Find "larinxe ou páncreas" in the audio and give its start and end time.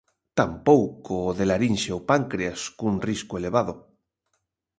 1.51-2.59